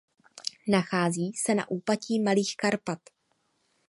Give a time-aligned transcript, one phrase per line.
[0.67, 2.99] Nachází se na úpatí Malých Karpat.